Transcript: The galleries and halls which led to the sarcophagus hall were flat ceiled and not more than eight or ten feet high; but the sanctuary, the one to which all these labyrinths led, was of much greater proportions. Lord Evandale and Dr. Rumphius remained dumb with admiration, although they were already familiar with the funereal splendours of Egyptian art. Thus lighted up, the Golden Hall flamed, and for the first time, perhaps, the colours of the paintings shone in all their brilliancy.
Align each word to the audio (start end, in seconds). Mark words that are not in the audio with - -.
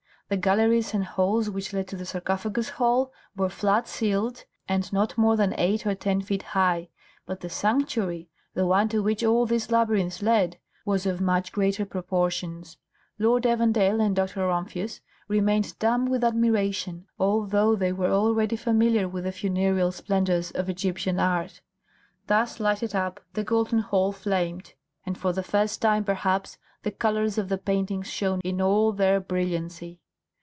The 0.31 0.37
galleries 0.37 0.93
and 0.93 1.03
halls 1.03 1.49
which 1.49 1.73
led 1.73 1.89
to 1.89 1.97
the 1.97 2.05
sarcophagus 2.05 2.69
hall 2.69 3.11
were 3.35 3.49
flat 3.49 3.85
ceiled 3.89 4.45
and 4.65 4.87
not 4.93 5.17
more 5.17 5.35
than 5.35 5.53
eight 5.57 5.85
or 5.85 5.93
ten 5.93 6.21
feet 6.21 6.41
high; 6.55 6.87
but 7.25 7.41
the 7.41 7.49
sanctuary, 7.49 8.29
the 8.53 8.65
one 8.65 8.87
to 8.87 9.03
which 9.03 9.25
all 9.25 9.45
these 9.45 9.71
labyrinths 9.71 10.21
led, 10.21 10.57
was 10.85 11.05
of 11.05 11.19
much 11.19 11.51
greater 11.51 11.85
proportions. 11.85 12.77
Lord 13.19 13.43
Evandale 13.45 13.99
and 13.99 14.15
Dr. 14.15 14.47
Rumphius 14.47 15.01
remained 15.27 15.77
dumb 15.79 16.05
with 16.05 16.23
admiration, 16.23 17.07
although 17.19 17.75
they 17.75 17.91
were 17.91 18.13
already 18.13 18.55
familiar 18.55 19.09
with 19.09 19.25
the 19.25 19.33
funereal 19.33 19.91
splendours 19.91 20.49
of 20.51 20.69
Egyptian 20.69 21.19
art. 21.19 21.59
Thus 22.27 22.57
lighted 22.61 22.95
up, 22.95 23.19
the 23.33 23.43
Golden 23.43 23.79
Hall 23.79 24.13
flamed, 24.13 24.75
and 25.05 25.17
for 25.17 25.33
the 25.33 25.43
first 25.43 25.81
time, 25.81 26.05
perhaps, 26.05 26.57
the 26.83 26.91
colours 26.91 27.37
of 27.37 27.49
the 27.49 27.57
paintings 27.57 28.07
shone 28.07 28.39
in 28.45 28.61
all 28.61 28.93
their 28.93 29.19
brilliancy. 29.19 29.97